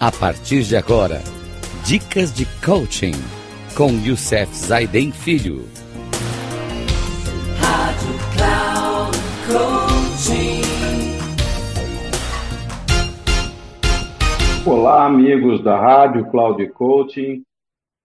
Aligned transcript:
A 0.00 0.12
partir 0.12 0.62
de 0.62 0.76
agora, 0.76 1.20
dicas 1.84 2.32
de 2.32 2.46
coaching 2.64 3.10
com 3.76 3.90
Youssef 4.06 4.54
Zaiden 4.54 5.10
Filho. 5.10 5.64
Rádio 7.58 8.14
Cloud 8.36 9.18
Coaching. 9.48 10.62
Olá, 14.64 15.04
amigos 15.06 15.64
da 15.64 15.76
Rádio 15.76 16.30
Cloud 16.30 16.64
Coaching, 16.74 17.42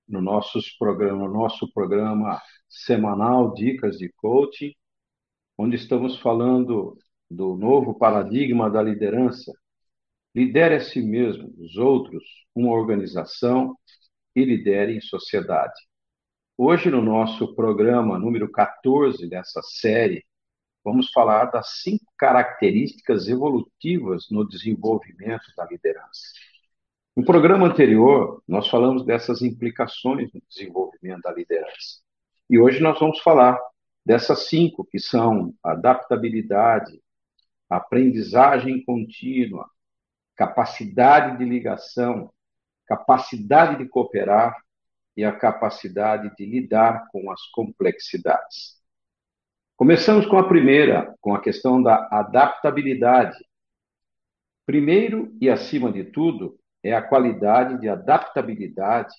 no, 0.09 0.19
nossos 0.19 0.71
programa, 0.71 1.27
no 1.27 1.31
nosso 1.31 1.71
programa 1.71 2.41
semanal 2.67 3.53
Dicas 3.53 3.99
de 3.99 4.11
Coaching, 4.17 4.73
onde 5.55 5.75
estamos 5.75 6.17
falando 6.19 6.97
do 7.29 7.55
novo 7.55 7.93
paradigma 7.93 8.67
da 8.67 8.81
liderança 8.81 9.53
Lidere 10.35 10.75
a 10.75 10.79
si 10.79 11.01
mesmo, 11.01 11.53
os 11.59 11.77
outros, 11.77 12.23
uma 12.55 12.71
organização 12.71 13.77
e 14.35 14.43
lidere 14.43 14.97
em 14.97 15.01
sociedade. 15.01 15.79
Hoje, 16.57 16.89
no 16.89 17.01
nosso 17.01 17.55
programa 17.55 18.17
número 18.17 18.51
14 18.51 19.29
dessa 19.29 19.61
série, 19.61 20.25
vamos 20.83 21.11
falar 21.11 21.45
das 21.45 21.81
cinco 21.81 22.05
características 22.17 23.27
evolutivas 23.27 24.27
no 24.31 24.47
desenvolvimento 24.47 25.45
da 25.55 25.65
liderança. 25.65 26.21
No 27.15 27.23
programa 27.23 27.67
anterior, 27.67 28.41
nós 28.47 28.67
falamos 28.67 29.05
dessas 29.05 29.43
implicações 29.43 30.31
no 30.33 30.41
desenvolvimento 30.49 31.21
da 31.21 31.31
liderança. 31.31 32.01
E 32.49 32.57
hoje 32.59 32.81
nós 32.81 32.99
vamos 32.99 33.19
falar 33.19 33.59
dessas 34.03 34.47
cinco, 34.47 34.83
que 34.83 34.99
são 34.99 35.53
adaptabilidade, 35.63 36.99
aprendizagem 37.69 38.83
contínua, 38.83 39.69
capacidade 40.35 41.37
de 41.37 41.45
ligação, 41.45 42.31
capacidade 42.87 43.77
de 43.77 43.87
cooperar 43.87 44.55
e 45.15 45.23
a 45.23 45.31
capacidade 45.31 46.35
de 46.35 46.45
lidar 46.45 47.07
com 47.11 47.31
as 47.31 47.41
complexidades. 47.47 48.81
Começamos 49.75 50.25
com 50.25 50.37
a 50.37 50.47
primeira, 50.47 51.15
com 51.19 51.33
a 51.33 51.41
questão 51.41 51.81
da 51.81 52.07
adaptabilidade. 52.11 53.37
Primeiro 54.65 55.35
e 55.41 55.49
acima 55.49 55.91
de 55.91 56.03
tudo, 56.05 56.57
é 56.83 56.93
a 56.93 57.01
qualidade 57.01 57.79
de 57.79 57.89
adaptabilidade. 57.89 59.13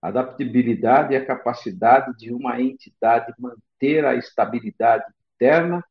Adaptabilidade 0.00 1.14
é 1.14 1.18
a 1.18 1.26
capacidade 1.26 2.16
de 2.16 2.32
uma 2.32 2.60
entidade 2.60 3.32
manter 3.38 4.04
a 4.04 4.14
estabilidade 4.14 5.04
interna 5.34 5.84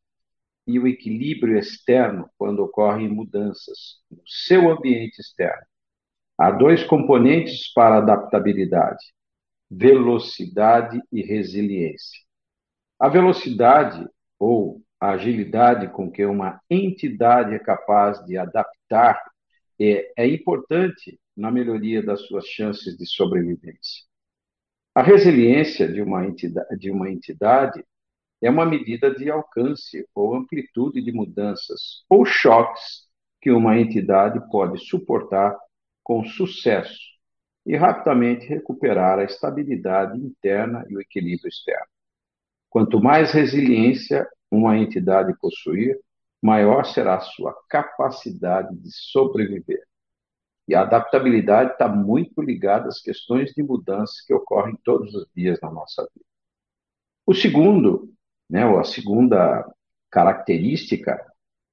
e 0.67 0.77
o 0.77 0.87
equilíbrio 0.87 1.57
externo 1.57 2.29
quando 2.37 2.59
ocorrem 2.59 3.07
mudanças 3.07 4.01
no 4.11 4.21
seu 4.25 4.69
ambiente 4.69 5.19
externo. 5.19 5.65
Há 6.37 6.51
dois 6.51 6.83
componentes 6.83 7.71
para 7.73 7.97
adaptabilidade: 7.97 9.03
velocidade 9.71 11.01
e 11.11 11.21
resiliência. 11.23 12.19
A 12.99 13.07
velocidade 13.07 14.05
ou 14.37 14.81
a 14.99 15.11
agilidade 15.11 15.87
com 15.89 16.11
que 16.11 16.25
uma 16.25 16.59
entidade 16.69 17.53
é 17.53 17.59
capaz 17.59 18.23
de 18.25 18.37
adaptar 18.37 19.21
é, 19.79 20.11
é 20.17 20.27
importante 20.27 21.19
na 21.35 21.51
melhoria 21.51 22.01
das 22.01 22.21
suas 22.27 22.47
chances 22.47 22.97
de 22.97 23.05
sobrevivência. 23.05 24.05
A 24.95 25.03
resiliência 25.03 25.87
de 25.87 26.01
uma 26.01 26.25
entidade, 26.25 26.79
de 26.79 26.89
uma 26.89 27.09
entidade 27.09 27.85
é 28.41 28.49
uma 28.49 28.65
medida 28.65 29.13
de 29.13 29.29
alcance 29.29 30.07
ou 30.13 30.35
amplitude 30.35 31.01
de 31.01 31.11
mudanças 31.11 32.03
ou 32.09 32.25
choques 32.25 33.07
que 33.41 33.51
uma 33.51 33.79
entidade 33.79 34.39
pode 34.49 34.79
suportar 34.85 35.57
com 36.03 36.23
sucesso 36.23 36.99
e 37.65 37.75
rapidamente 37.75 38.47
recuperar 38.47 39.19
a 39.19 39.23
estabilidade 39.23 40.17
interna 40.17 40.85
e 40.89 40.95
o 40.95 41.01
equilíbrio 41.01 41.49
externo. 41.49 41.85
Quanto 42.69 43.01
mais 43.01 43.31
resiliência 43.31 44.27
uma 44.49 44.77
entidade 44.77 45.37
possuir, 45.39 45.99
maior 46.41 46.85
será 46.85 47.15
a 47.15 47.21
sua 47.21 47.53
capacidade 47.67 48.75
de 48.77 48.89
sobreviver. 48.91 49.83
E 50.67 50.75
a 50.75 50.81
adaptabilidade 50.81 51.71
está 51.71 51.87
muito 51.87 52.41
ligada 52.41 52.87
às 52.87 53.01
questões 53.01 53.51
de 53.51 53.63
mudança 53.63 54.13
que 54.25 54.33
ocorrem 54.33 54.77
todos 54.83 55.13
os 55.15 55.27
dias 55.35 55.59
na 55.61 55.71
nossa 55.71 56.03
vida. 56.13 56.25
O 57.25 57.33
segundo 57.33 58.13
né? 58.49 58.63
A 58.63 58.83
segunda 58.83 59.65
característica 60.09 61.19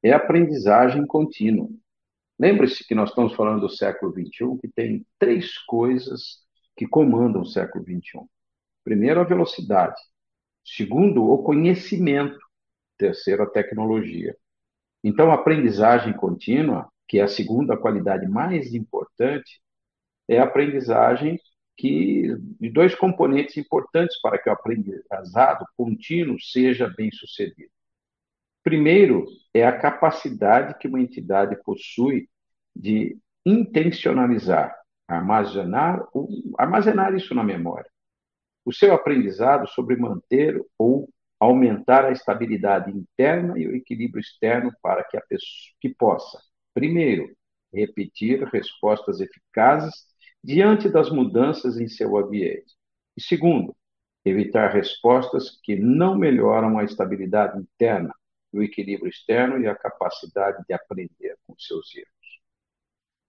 é 0.02 0.12
a 0.12 0.16
aprendizagem 0.16 1.06
contínua. 1.06 1.68
Lembre-se 2.38 2.86
que 2.86 2.94
nós 2.94 3.10
estamos 3.10 3.34
falando 3.34 3.60
do 3.60 3.68
século 3.68 4.12
XXI, 4.12 4.58
que 4.60 4.68
tem 4.68 5.06
três 5.18 5.56
coisas 5.58 6.42
que 6.76 6.86
comandam 6.86 7.42
o 7.42 7.46
século 7.46 7.84
XXI. 7.84 8.20
Primeiro, 8.82 9.20
a 9.20 9.24
velocidade. 9.24 10.00
Segundo, 10.64 11.24
o 11.24 11.42
conhecimento. 11.42 12.38
Terceiro, 12.98 13.44
a 13.44 13.46
tecnologia. 13.46 14.36
Então, 15.02 15.30
a 15.30 15.34
aprendizagem 15.34 16.12
contínua, 16.12 16.90
que 17.06 17.18
é 17.18 17.22
a 17.22 17.28
segunda 17.28 17.76
qualidade 17.76 18.26
mais 18.26 18.72
importante, 18.74 19.60
é 20.28 20.38
a 20.38 20.44
aprendizagem 20.44 21.38
que 21.76 22.36
de 22.60 22.70
dois 22.70 22.94
componentes 22.94 23.56
importantes 23.56 24.20
para 24.20 24.38
que 24.38 24.48
o 24.48 24.52
aprendizado 24.52 25.66
contínuo 25.76 26.40
seja 26.40 26.92
bem 26.96 27.10
sucedido. 27.10 27.70
Primeiro 28.62 29.26
é 29.52 29.66
a 29.66 29.78
capacidade 29.78 30.78
que 30.78 30.88
uma 30.88 31.00
entidade 31.00 31.56
possui 31.62 32.28
de 32.74 33.18
intencionalizar, 33.44 34.74
armazenar, 35.06 36.02
armazenar 36.58 37.14
isso 37.14 37.34
na 37.34 37.44
memória. 37.44 37.90
O 38.64 38.72
seu 38.72 38.94
aprendizado 38.94 39.68
sobre 39.68 39.96
manter 39.96 40.58
ou 40.78 41.08
aumentar 41.38 42.06
a 42.06 42.12
estabilidade 42.12 42.90
interna 42.90 43.58
e 43.58 43.66
o 43.66 43.76
equilíbrio 43.76 44.20
externo 44.20 44.72
para 44.82 45.04
que 45.04 45.16
a 45.16 45.20
pessoa 45.20 45.74
que 45.80 45.90
possa, 45.90 46.40
primeiro, 46.72 47.36
repetir 47.72 48.44
respostas 48.44 49.20
eficazes 49.20 50.06
diante 50.44 50.90
das 50.90 51.08
mudanças 51.08 51.80
em 51.80 51.88
seu 51.88 52.18
ambiente. 52.18 52.76
E 53.16 53.22
segundo, 53.22 53.74
evitar 54.22 54.74
respostas 54.74 55.58
que 55.62 55.74
não 55.74 56.18
melhoram 56.18 56.78
a 56.78 56.84
estabilidade 56.84 57.58
interna, 57.58 58.14
o 58.52 58.62
equilíbrio 58.62 59.08
externo 59.08 59.58
e 59.58 59.66
a 59.66 59.74
capacidade 59.74 60.62
de 60.68 60.74
aprender 60.74 61.38
com 61.46 61.54
seus 61.58 61.96
erros. 61.96 62.40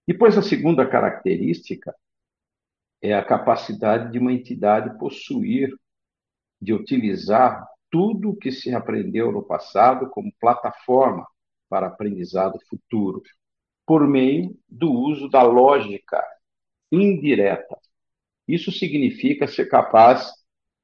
Depois, 0.05 0.37
a 0.37 0.41
segunda 0.41 0.85
característica 0.85 1.95
é 3.01 3.13
a 3.13 3.23
capacidade 3.23 4.11
de 4.11 4.19
uma 4.19 4.33
entidade 4.33 4.97
possuir, 4.99 5.73
de 6.61 6.73
utilizar 6.73 7.65
tudo 7.89 8.31
o 8.31 8.35
que 8.35 8.51
se 8.51 8.75
aprendeu 8.75 9.31
no 9.31 9.41
passado 9.41 10.09
como 10.09 10.33
plataforma 10.37 11.25
para 11.69 11.87
aprendizado 11.87 12.59
futuro, 12.69 13.21
por 13.85 14.05
meio 14.05 14.53
do 14.67 14.91
uso 14.91 15.29
da 15.29 15.43
lógica 15.43 16.21
indireta. 16.91 17.77
Isso 18.47 18.71
significa 18.71 19.47
ser 19.47 19.67
capaz 19.67 20.31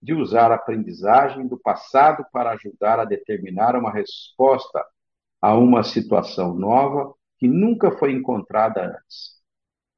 de 0.01 0.13
usar 0.13 0.51
a 0.51 0.55
aprendizagem 0.55 1.47
do 1.47 1.59
passado 1.59 2.25
para 2.31 2.51
ajudar 2.51 2.99
a 2.99 3.05
determinar 3.05 3.75
uma 3.75 3.91
resposta 3.91 4.83
a 5.39 5.55
uma 5.55 5.83
situação 5.83 6.53
nova 6.53 7.13
que 7.37 7.47
nunca 7.47 7.91
foi 7.91 8.11
encontrada 8.11 8.85
antes. 8.85 9.41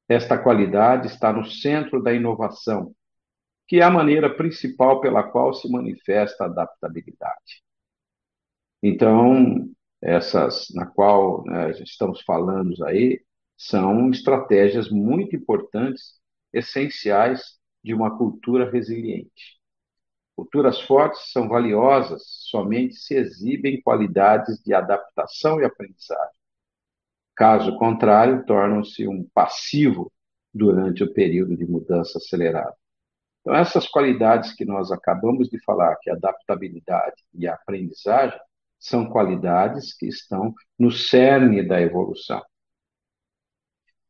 Esta 0.08 0.38
qualidade 0.38 1.08
está 1.08 1.32
no 1.32 1.44
centro 1.46 2.02
da 2.02 2.12
inovação, 2.12 2.94
que 3.66 3.80
é 3.80 3.82
a 3.82 3.90
maneira 3.90 4.34
principal 4.34 5.00
pela 5.00 5.22
qual 5.22 5.54
se 5.54 5.70
manifesta 5.70 6.44
a 6.44 6.46
adaptabilidade. 6.46 7.62
Então, 8.82 9.70
essas 10.02 10.66
na 10.74 10.84
qual 10.86 11.42
né, 11.44 11.70
estamos 11.82 12.20
falando 12.22 12.84
aí, 12.84 13.22
são 13.56 14.10
estratégias 14.10 14.90
muito 14.90 15.36
importantes, 15.36 16.20
essenciais 16.52 17.58
de 17.82 17.94
uma 17.94 18.16
cultura 18.16 18.70
resiliente. 18.70 19.58
Culturas 20.36 20.80
fortes 20.80 21.32
são 21.32 21.48
valiosas 21.48 22.22
somente 22.50 22.96
se 22.96 23.14
exibem 23.14 23.80
qualidades 23.80 24.62
de 24.62 24.74
adaptação 24.74 25.60
e 25.60 25.64
aprendizagem. 25.64 26.34
Caso 27.36 27.76
contrário, 27.78 28.44
tornam-se 28.46 29.06
um 29.08 29.28
passivo 29.34 30.12
durante 30.52 31.02
o 31.02 31.12
período 31.12 31.56
de 31.56 31.66
mudança 31.66 32.18
acelerada. 32.18 32.74
Então, 33.40 33.54
essas 33.54 33.88
qualidades 33.88 34.54
que 34.54 34.64
nós 34.64 34.90
acabamos 34.92 35.48
de 35.48 35.62
falar, 35.64 35.96
que 36.00 36.10
é 36.10 36.14
adaptabilidade 36.14 37.22
e 37.34 37.46
aprendizagem, 37.46 38.38
são 38.78 39.08
qualidades 39.08 39.94
que 39.94 40.06
estão 40.06 40.54
no 40.78 40.90
cerne 40.90 41.62
da 41.66 41.80
evolução. 41.80 42.42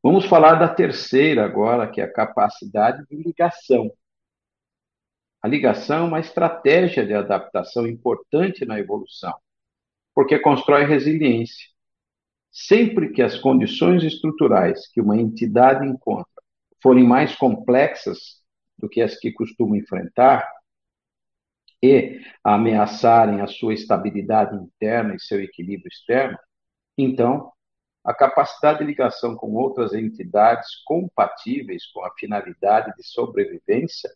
Vamos 0.04 0.26
falar 0.26 0.56
da 0.56 0.68
terceira 0.68 1.46
agora, 1.46 1.90
que 1.90 1.98
é 1.98 2.04
a 2.04 2.12
capacidade 2.12 3.06
de 3.08 3.16
ligação. 3.16 3.90
A 5.40 5.48
ligação 5.48 6.00
é 6.00 6.08
uma 6.08 6.20
estratégia 6.20 7.06
de 7.06 7.14
adaptação 7.14 7.86
importante 7.86 8.66
na 8.66 8.78
evolução, 8.78 9.32
porque 10.14 10.38
constrói 10.38 10.84
resiliência. 10.84 11.70
Sempre 12.52 13.12
que 13.12 13.22
as 13.22 13.38
condições 13.38 14.04
estruturais 14.04 14.86
que 14.92 15.00
uma 15.00 15.16
entidade 15.16 15.86
encontra 15.86 16.42
forem 16.82 17.02
mais 17.02 17.34
complexas 17.34 18.42
do 18.76 18.90
que 18.90 19.00
as 19.00 19.18
que 19.18 19.32
costuma 19.32 19.78
enfrentar 19.78 20.46
e 21.82 22.20
ameaçarem 22.44 23.40
a 23.40 23.46
sua 23.46 23.72
estabilidade 23.72 24.54
interna 24.54 25.14
e 25.14 25.20
seu 25.20 25.40
equilíbrio 25.40 25.88
externo, 25.88 26.36
então 26.98 27.53
a 28.04 28.12
capacidade 28.12 28.80
de 28.80 28.84
ligação 28.84 29.34
com 29.34 29.54
outras 29.54 29.94
entidades 29.94 30.82
compatíveis 30.84 31.86
com 31.86 32.04
a 32.04 32.12
finalidade 32.18 32.92
de 32.96 33.02
sobrevivência 33.02 34.10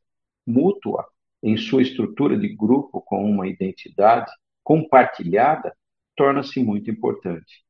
mútua 0.46 1.06
em 1.42 1.56
sua 1.56 1.82
estrutura 1.82 2.38
de 2.38 2.48
grupo 2.48 3.00
com 3.00 3.24
uma 3.24 3.48
identidade 3.48 4.30
compartilhada 4.62 5.74
torna-se 6.14 6.62
muito 6.62 6.90
importante. 6.90 7.64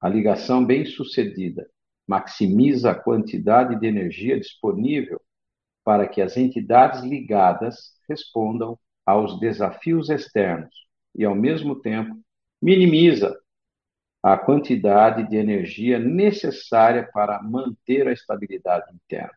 A 0.00 0.08
ligação 0.08 0.64
bem-sucedida 0.64 1.70
maximiza 2.06 2.90
a 2.90 2.94
quantidade 2.94 3.78
de 3.78 3.86
energia 3.86 4.40
disponível 4.40 5.20
para 5.84 6.08
que 6.08 6.20
as 6.20 6.36
entidades 6.36 7.02
ligadas 7.02 7.92
respondam 8.08 8.76
aos 9.06 9.38
desafios 9.38 10.10
externos 10.10 10.74
e, 11.14 11.24
ao 11.24 11.34
mesmo 11.34 11.76
tempo, 11.76 12.18
minimiza 12.60 13.38
a 14.22 14.36
quantidade 14.36 15.28
de 15.28 15.36
energia 15.36 15.98
necessária 15.98 17.08
para 17.12 17.42
manter 17.42 18.06
a 18.06 18.12
estabilidade 18.12 18.94
interna. 18.94 19.36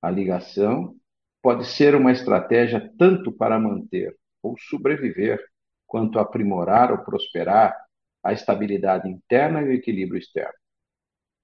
A 0.00 0.10
ligação 0.10 0.96
pode 1.42 1.66
ser 1.66 1.94
uma 1.94 2.10
estratégia 2.10 2.90
tanto 2.98 3.30
para 3.30 3.60
manter 3.60 4.16
ou 4.42 4.56
sobreviver, 4.58 5.42
quanto 5.86 6.18
aprimorar 6.18 6.90
ou 6.90 6.98
prosperar 6.98 7.76
a 8.22 8.32
estabilidade 8.32 9.08
interna 9.08 9.62
e 9.62 9.68
o 9.68 9.72
equilíbrio 9.72 10.18
externo. 10.18 10.54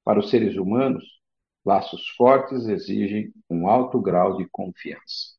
Para 0.02 0.18
os 0.18 0.30
seres 0.30 0.56
humanos, 0.56 1.04
laços 1.64 2.08
fortes 2.16 2.66
exigem 2.66 3.32
um 3.48 3.68
alto 3.68 4.00
grau 4.00 4.38
de 4.38 4.48
confiança. 4.50 5.36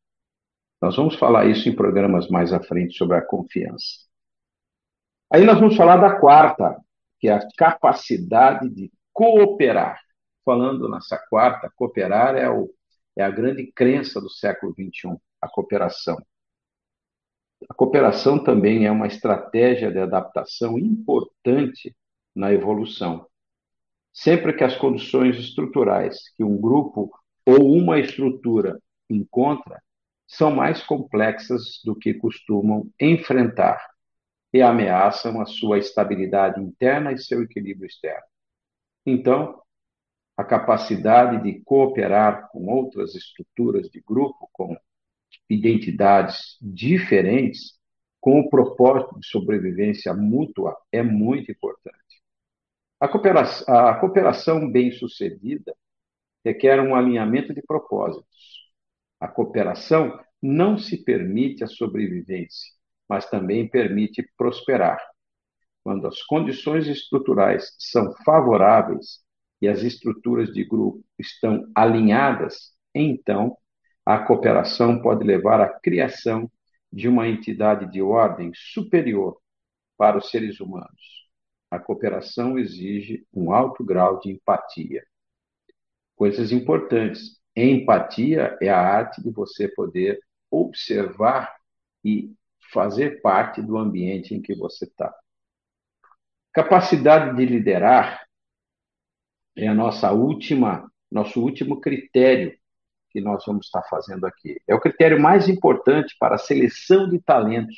Nós 0.81 0.95
vamos 0.95 1.15
falar 1.15 1.45
isso 1.45 1.68
em 1.68 1.75
programas 1.75 2.27
mais 2.30 2.53
à 2.53 2.62
frente 2.62 2.95
sobre 2.95 3.18
a 3.18 3.21
confiança. 3.21 4.06
Aí 5.31 5.44
nós 5.44 5.59
vamos 5.59 5.75
falar 5.75 5.98
da 5.98 6.19
quarta, 6.19 6.77
que 7.22 7.30
é 7.30 7.34
a 7.34 7.48
capacidade 7.56 8.68
de 8.68 8.92
cooperar. 9.14 10.02
Falando 10.44 10.90
nessa 10.90 11.20
quarta, 11.30 11.72
cooperar 11.76 12.36
é, 12.36 12.50
o, 12.50 12.74
é 13.16 13.24
a 13.24 13.30
grande 13.30 13.72
crença 13.72 14.20
do 14.20 14.30
século 14.30 14.74
XXI, 14.74 15.16
a 15.40 15.48
cooperação. 15.48 16.18
A 17.70 17.74
cooperação 17.76 18.44
também 18.44 18.88
é 18.88 18.92
uma 18.92 19.06
estratégia 19.06 19.92
de 19.92 20.00
adaptação 20.00 20.80
importante 20.80 21.96
na 22.36 22.52
evolução. 22.52 23.28
Sempre 24.12 24.54
que 24.54 24.64
as 24.64 24.76
condições 24.76 25.38
estruturais 25.38 26.18
que 26.36 26.44
um 26.44 26.60
grupo 26.60 27.12
ou 27.46 27.72
uma 27.72 28.00
estrutura 28.00 28.80
encontra 29.08 29.80
são 30.28 30.50
mais 30.50 30.82
complexas 30.84 31.82
do 31.86 31.96
que 31.96 32.16
costumam 32.16 32.90
enfrentar 33.00 33.91
e 34.53 34.62
ameaçam 34.62 35.39
a 35.42 35.45
sua 35.45 35.77
estabilidade 35.77 36.62
interna 36.62 37.12
e 37.12 37.18
seu 37.18 37.42
equilíbrio 37.42 37.88
externo. 37.88 38.25
Então, 39.06 39.62
a 40.36 40.44
capacidade 40.44 41.44
de 41.44 41.62
cooperar 41.62 42.50
com 42.50 42.68
outras 42.68 43.15
estruturas 43.15 43.89
de 43.89 44.01
grupo, 44.01 44.50
com 44.51 44.75
identidades 45.50 46.57
diferentes, 46.62 47.80
com 48.19 48.39
o 48.39 48.50
propósito 48.50 49.19
de 49.19 49.27
sobrevivência 49.27 50.13
mútua, 50.13 50.77
é 50.92 51.01
muito 51.01 51.51
importante. 51.51 51.95
A 53.00 53.07
cooperação, 53.07 53.75
a 53.75 53.95
cooperação 53.95 54.71
bem-sucedida 54.71 55.75
requer 56.45 56.80
um 56.80 56.95
alinhamento 56.95 57.53
de 57.53 57.62
propósitos. 57.62 58.71
A 59.19 59.27
cooperação 59.27 60.19
não 60.42 60.77
se 60.77 61.03
permite 61.03 61.63
a 61.63 61.68
sobrevivência, 61.68 62.74
mas 63.12 63.30
também 63.30 63.68
permite 63.68 64.25
prosperar. 64.38 64.98
Quando 65.84 66.08
as 66.08 66.24
condições 66.24 66.88
estruturais 66.88 67.75
são 67.78 68.16
favoráveis 68.24 69.19
e 69.62 69.68
as 69.68 69.84
estruturas 69.84 70.54
de 70.54 70.63
grupo 70.63 71.04
estão 71.19 71.69
alinhadas, 71.75 72.72
então 72.96 73.58
a 74.06 74.18
cooperação 74.18 75.02
pode 75.02 75.25
levar 75.25 75.60
à 75.60 75.68
criação 75.68 76.50
de 76.90 77.10
uma 77.10 77.28
entidade 77.28 77.92
de 77.92 78.02
ordem 78.02 78.50
superior 78.56 79.38
para 79.98 80.18
os 80.18 80.30
seres 80.30 80.62
humanos. 80.62 81.28
A 81.69 81.78
cooperação 81.78 82.58
exige 82.58 83.28
um 83.34 83.52
alto 83.52 83.84
grau 83.84 84.22
de 84.22 84.31
empatia. 84.31 85.04
Coisas 86.16 86.54
importantes. 86.54 87.42
Empatia 87.58 88.58
é 88.62 88.69
a 88.69 88.80
arte 88.80 89.22
de 89.22 89.31
você 89.31 89.68
poder 89.68 90.18
observar 90.50 91.54
e 92.06 92.31
fazer 92.72 93.22
parte 93.22 93.62
do 93.62 93.78
ambiente 93.78 94.34
em 94.34 94.42
que 94.42 94.56
você 94.56 94.86
está. 94.86 95.14
Capacidade 96.54 97.36
de 97.36 97.46
liderar 97.46 98.26
é 99.56 99.68
a 99.68 99.74
nossa 99.74 100.12
última, 100.12 100.92
nosso 101.12 101.42
último 101.42 101.80
critério 101.80 102.58
que 103.10 103.22
nós 103.22 103.44
vamos 103.46 103.66
estar 103.66 103.84
fazendo 103.84 104.26
aqui. 104.26 104.60
É 104.68 104.74
o 104.74 104.80
critério 104.80 105.22
mais 105.22 105.50
importante 105.50 106.16
para 106.20 106.36
a 106.36 106.40
seleção 106.40 107.10
de 107.10 107.20
talentos, 107.20 107.76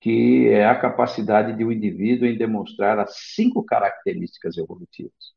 que 0.00 0.48
é 0.48 0.66
a 0.66 0.78
capacidade 0.78 1.56
de 1.56 1.64
um 1.64 1.72
indivíduo 1.72 2.28
em 2.28 2.36
demonstrar 2.36 2.98
as 2.98 3.16
cinco 3.34 3.64
características 3.64 4.58
evolutivas. 4.58 5.34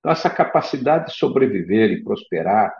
Então, 0.00 0.10
essa 0.10 0.28
capacidade 0.28 1.06
de 1.06 1.12
sobreviver 1.12 1.92
e 1.92 2.02
prosperar 2.02 2.76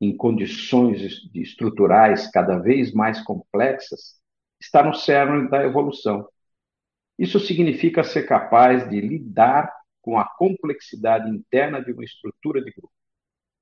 em 0.00 0.16
condições 0.16 1.28
estruturais 1.34 2.30
cada 2.30 2.58
vez 2.58 2.92
mais 2.92 3.22
complexas 3.22 4.18
está 4.60 4.82
no 4.82 4.94
cerne 4.94 5.48
da 5.48 5.64
evolução. 5.64 6.28
Isso 7.18 7.38
significa 7.40 8.04
ser 8.04 8.24
capaz 8.24 8.88
de 8.88 9.00
lidar 9.00 9.72
com 10.02 10.18
a 10.18 10.24
complexidade 10.24 11.28
interna 11.30 11.82
de 11.82 11.92
uma 11.92 12.04
estrutura 12.04 12.62
de 12.62 12.70
grupo 12.70 12.92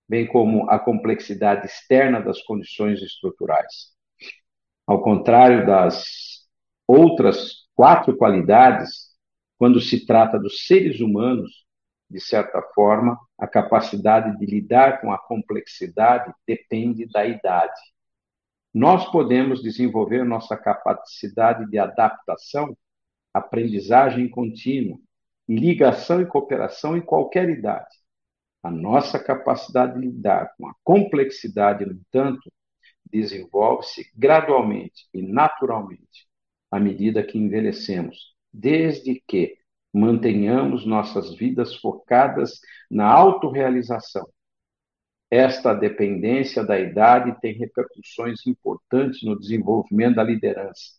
bem 0.08 0.26
como 0.26 0.68
a 0.70 0.78
complexidade 0.78 1.66
externa 1.66 2.20
das 2.20 2.40
condições 2.42 3.02
estruturais. 3.02 3.92
Ao 4.86 5.02
contrário 5.02 5.66
das 5.66 6.46
outras 6.86 7.68
quatro 7.74 8.16
qualidades, 8.16 9.08
quando 9.58 9.80
se 9.80 10.06
trata 10.06 10.38
dos 10.38 10.66
seres 10.66 11.00
humanos, 11.00 11.66
de 12.10 12.20
certa 12.20 12.62
forma, 12.74 13.18
a 13.36 13.46
capacidade 13.46 14.38
de 14.38 14.46
lidar 14.46 15.02
com 15.02 15.12
a 15.12 15.18
complexidade 15.18 16.32
depende 16.46 17.06
da 17.06 17.26
idade. 17.26 17.78
Nós 18.78 19.10
podemos 19.10 19.60
desenvolver 19.60 20.24
nossa 20.24 20.56
capacidade 20.56 21.68
de 21.68 21.80
adaptação, 21.80 22.78
aprendizagem 23.34 24.28
contínua, 24.28 24.96
ligação 25.48 26.22
e 26.22 26.26
cooperação 26.26 26.96
em 26.96 27.00
qualquer 27.00 27.48
idade. 27.50 27.92
A 28.62 28.70
nossa 28.70 29.18
capacidade 29.18 29.94
de 29.94 30.06
lidar 30.06 30.54
com 30.56 30.68
a 30.68 30.74
complexidade, 30.84 31.84
no 31.84 31.90
entanto, 31.90 32.52
desenvolve-se 33.10 34.12
gradualmente 34.14 35.08
e 35.12 35.22
naturalmente 35.22 36.28
à 36.70 36.78
medida 36.78 37.24
que 37.24 37.36
envelhecemos, 37.36 38.32
desde 38.52 39.20
que 39.26 39.58
mantenhamos 39.92 40.86
nossas 40.86 41.34
vidas 41.34 41.74
focadas 41.74 42.60
na 42.88 43.12
autorrealização. 43.12 44.24
Esta 45.30 45.74
dependência 45.74 46.64
da 46.64 46.78
idade 46.80 47.38
tem 47.40 47.52
repercussões 47.52 48.46
importantes 48.46 49.22
no 49.22 49.38
desenvolvimento 49.38 50.16
da 50.16 50.24
liderança. 50.24 50.98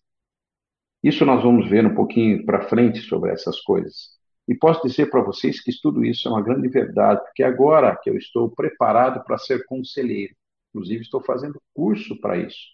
Isso 1.03 1.25
nós 1.25 1.41
vamos 1.41 1.69
ver 1.69 1.85
um 1.85 1.95
pouquinho 1.95 2.45
para 2.45 2.67
frente 2.67 2.99
sobre 2.99 3.31
essas 3.31 3.59
coisas. 3.61 4.19
E 4.47 4.53
posso 4.55 4.85
dizer 4.85 5.09
para 5.09 5.21
vocês 5.21 5.61
que 5.61 5.71
tudo 5.81 6.03
isso 6.03 6.27
é 6.27 6.31
uma 6.31 6.41
grande 6.43 6.67
verdade, 6.67 7.21
porque 7.21 7.43
agora 7.43 7.95
que 8.01 8.09
eu 8.09 8.17
estou 8.17 8.49
preparado 8.49 9.23
para 9.23 9.37
ser 9.37 9.65
conselheiro, 9.65 10.35
inclusive 10.69 11.01
estou 11.01 11.21
fazendo 11.21 11.61
curso 11.73 12.19
para 12.19 12.37
isso, 12.37 12.67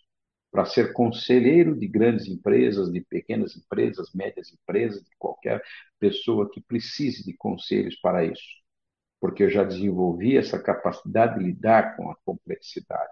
para 0.52 0.66
ser 0.66 0.94
conselheiro 0.94 1.78
de 1.78 1.88
grandes 1.88 2.28
empresas, 2.28 2.92
de 2.92 3.02
pequenas 3.02 3.56
empresas, 3.56 4.12
médias 4.14 4.54
empresas, 4.54 5.04
de 5.04 5.16
qualquer 5.20 5.62
pessoa 6.00 6.50
que 6.50 6.62
precise 6.62 7.24
de 7.26 7.34
conselhos 7.34 7.96
para 7.98 8.26
isso, 8.26 8.65
porque 9.26 9.42
eu 9.42 9.50
já 9.50 9.64
desenvolvi 9.64 10.38
essa 10.38 10.62
capacidade 10.62 11.40
de 11.40 11.46
lidar 11.46 11.96
com 11.98 12.12
a 12.12 12.16
complexidade. 12.24 13.12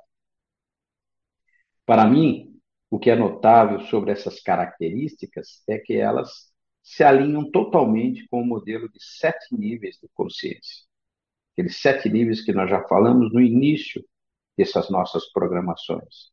Para 1.88 2.06
mim, 2.06 2.56
o 2.88 3.00
que 3.00 3.10
é 3.10 3.16
notável 3.16 3.80
sobre 3.88 4.12
essas 4.12 4.40
características 4.40 5.64
é 5.68 5.80
que 5.80 5.96
elas 5.96 6.54
se 6.84 7.04
alinham 7.04 7.50
totalmente 7.50 8.28
com 8.28 8.44
o 8.44 8.46
modelo 8.46 8.88
de 8.92 9.04
sete 9.04 9.56
níveis 9.58 9.98
de 10.00 10.08
consciência. 10.14 10.86
Aqueles 11.54 11.82
sete 11.82 12.08
níveis 12.10 12.46
que 12.46 12.54
nós 12.54 12.70
já 12.70 12.88
falamos 12.88 13.34
no 13.34 13.42
início 13.42 14.06
dessas 14.56 14.92
nossas 14.92 15.32
programações. 15.32 16.32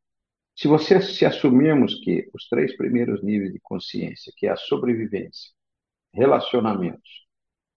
Se 0.54 0.68
você 0.68 1.00
se 1.00 1.24
assumirmos 1.24 1.94
que 2.04 2.28
os 2.34 2.46
três 2.50 2.76
primeiros 2.76 3.22
níveis 3.22 3.50
de 3.50 3.60
consciência, 3.60 4.30
que 4.36 4.46
é 4.46 4.50
a 4.50 4.56
sobrevivência, 4.56 5.50
relacionamentos 6.12 7.26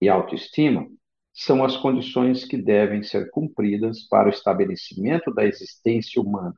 e 0.02 0.08
autoestima 0.10 0.86
são 1.34 1.64
as 1.64 1.76
condições 1.76 2.44
que 2.44 2.56
devem 2.56 3.02
ser 3.02 3.28
cumpridas 3.30 4.04
para 4.04 4.28
o 4.28 4.30
estabelecimento 4.30 5.34
da 5.34 5.44
existência 5.44 6.22
humana, 6.22 6.54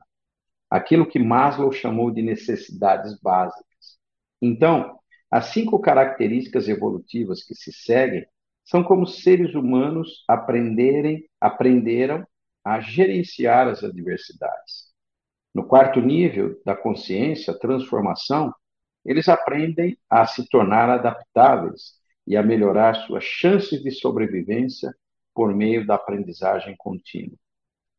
aquilo 0.69 1.07
que 1.07 1.17
Maslow 1.17 1.71
chamou 1.71 2.11
de 2.11 2.21
necessidades 2.21 3.19
básicas. 3.19 3.97
Então, 4.39 4.99
as 5.31 5.47
cinco 5.47 5.79
características 5.79 6.69
evolutivas 6.69 7.43
que 7.43 7.55
se 7.55 7.73
seguem 7.73 8.25
são 8.63 8.83
como 8.83 9.07
seres 9.07 9.55
humanos 9.55 10.23
aprenderem, 10.27 11.27
aprenderam 11.41 12.25
a 12.63 12.79
gerenciar 12.79 13.67
as 13.67 13.83
adversidades. 13.83 14.93
No 15.55 15.65
quarto 15.65 15.99
nível 15.99 16.61
da 16.63 16.75
consciência, 16.75 17.57
transformação, 17.57 18.53
eles 19.03 19.27
aprendem 19.27 19.97
a 20.09 20.27
se 20.27 20.47
tornar 20.49 20.89
adaptáveis 20.89 21.96
e 22.27 22.35
a 22.35 22.43
melhorar 22.43 22.93
suas 23.05 23.23
chances 23.23 23.81
de 23.81 23.89
sobrevivência 23.89 24.93
por 25.33 25.55
meio 25.55 25.87
da 25.87 25.95
aprendizagem 25.95 26.75
contínua. 26.77 27.37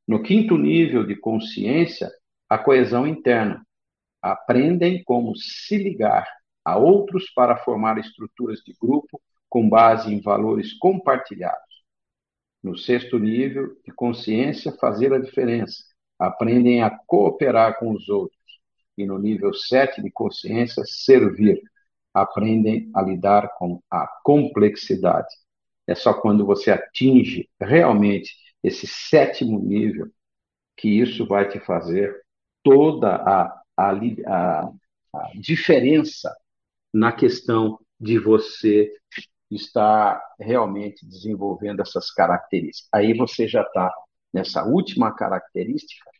No 0.06 0.22
quinto 0.22 0.58
nível 0.58 1.06
de 1.06 1.16
consciência, 1.16 2.10
a 2.48 2.58
coesão 2.58 3.06
interna. 3.06 3.64
Aprendem 4.20 5.02
como 5.04 5.34
se 5.36 5.78
ligar 5.78 6.26
a 6.64 6.76
outros 6.76 7.30
para 7.30 7.56
formar 7.56 7.98
estruturas 7.98 8.60
de 8.60 8.74
grupo 8.78 9.20
com 9.48 9.68
base 9.68 10.12
em 10.12 10.20
valores 10.20 10.74
compartilhados. 10.74 11.62
No 12.62 12.76
sexto 12.76 13.18
nível 13.18 13.76
de 13.84 13.92
consciência, 13.92 14.72
fazer 14.72 15.12
a 15.12 15.18
diferença. 15.18 15.84
Aprendem 16.18 16.82
a 16.82 16.90
cooperar 16.90 17.78
com 17.78 17.92
os 17.92 18.08
outros. 18.08 18.38
E 18.96 19.06
no 19.06 19.18
nível 19.18 19.54
sete 19.54 20.02
de 20.02 20.10
consciência, 20.10 20.82
servir 20.84 21.62
aprendem 22.22 22.90
a 22.94 23.02
lidar 23.02 23.50
com 23.58 23.82
a 23.90 24.06
complexidade. 24.24 25.28
É 25.86 25.94
só 25.94 26.12
quando 26.14 26.44
você 26.46 26.70
atinge 26.70 27.48
realmente 27.60 28.34
esse 28.62 28.86
sétimo 28.86 29.58
nível 29.60 30.08
que 30.76 30.88
isso 30.88 31.26
vai 31.26 31.48
te 31.48 31.60
fazer 31.60 32.22
toda 32.62 33.16
a, 33.16 33.62
a, 33.76 33.92
a, 34.26 34.70
a 35.14 35.30
diferença 35.34 36.34
na 36.92 37.12
questão 37.12 37.78
de 38.00 38.18
você 38.18 38.92
estar 39.50 40.22
realmente 40.38 41.06
desenvolvendo 41.06 41.80
essas 41.82 42.10
características. 42.10 42.88
Aí 42.92 43.14
você 43.14 43.48
já 43.48 43.62
está 43.62 43.92
nessa 44.32 44.64
última 44.64 45.14
característica 45.14 46.10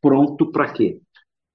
pronto 0.00 0.52
para 0.52 0.72
quê? 0.72 1.00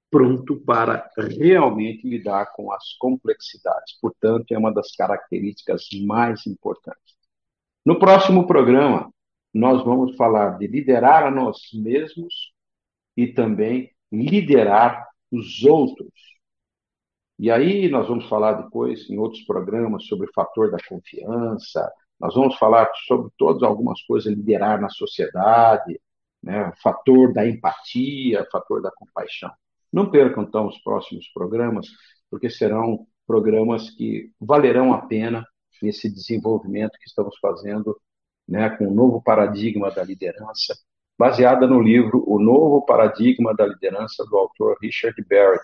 Pronto 0.09 0.59
para 0.61 1.09
realmente 1.17 2.07
lidar 2.07 2.47
com 2.53 2.71
as 2.71 2.93
complexidades. 2.97 3.97
Portanto, 4.01 4.51
é 4.51 4.57
uma 4.57 4.73
das 4.73 4.95
características 4.95 5.87
mais 6.05 6.45
importantes. 6.47 7.15
No 7.85 7.99
próximo 7.99 8.47
programa, 8.47 9.11
nós 9.53 9.83
vamos 9.83 10.15
falar 10.15 10.57
de 10.57 10.67
liderar 10.67 11.23
a 11.25 11.31
nós 11.31 11.57
mesmos 11.73 12.53
e 13.15 13.27
também 13.27 13.91
liderar 14.11 15.07
os 15.31 15.63
outros. 15.63 16.11
E 17.37 17.49
aí 17.49 17.89
nós 17.89 18.07
vamos 18.07 18.27
falar 18.27 18.53
depois 18.53 19.09
em 19.09 19.17
outros 19.17 19.43
programas 19.43 20.05
sobre 20.07 20.27
o 20.27 20.33
fator 20.33 20.71
da 20.71 20.77
confiança, 20.87 21.89
nós 22.19 22.35
vamos 22.35 22.57
falar 22.57 22.91
sobre 23.07 23.31
todas 23.37 23.63
algumas 23.63 24.01
coisas, 24.03 24.33
liderar 24.33 24.81
na 24.81 24.89
sociedade, 24.89 25.99
né, 26.43 26.67
o 26.67 26.81
fator 26.81 27.31
da 27.33 27.47
empatia, 27.47 28.43
o 28.43 28.51
fator 28.51 28.81
da 28.81 28.91
compaixão. 28.91 29.51
Não 29.91 30.09
percam, 30.09 30.43
então, 30.43 30.67
os 30.67 30.77
próximos 30.79 31.27
programas, 31.33 31.87
porque 32.29 32.49
serão 32.49 33.05
programas 33.25 33.89
que 33.89 34.31
valerão 34.39 34.93
a 34.93 35.05
pena 35.05 35.45
nesse 35.81 36.09
desenvolvimento 36.09 36.97
que 36.99 37.07
estamos 37.07 37.37
fazendo 37.39 37.95
né, 38.47 38.69
com 38.71 38.87
o 38.87 38.93
novo 38.93 39.21
paradigma 39.21 39.91
da 39.91 40.03
liderança, 40.03 40.75
baseada 41.17 41.67
no 41.67 41.81
livro 41.81 42.23
O 42.27 42.39
Novo 42.39 42.85
Paradigma 42.85 43.53
da 43.53 43.65
Liderança, 43.65 44.25
do 44.25 44.37
autor 44.37 44.77
Richard 44.81 45.15
Barrett, 45.29 45.63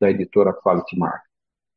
da 0.00 0.10
editora 0.10 0.52
Quality 0.52 0.96
Mark. 0.96 1.22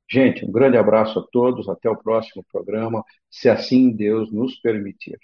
Gente, 0.09 0.45
um 0.45 0.51
grande 0.51 0.77
abraço 0.77 1.19
a 1.19 1.23
todos, 1.31 1.67
até 1.67 1.89
o 1.89 1.97
próximo 1.97 2.45
programa, 2.51 3.03
se 3.29 3.49
assim 3.49 3.89
Deus 3.89 4.31
nos 4.31 4.59
permitir. 4.59 5.17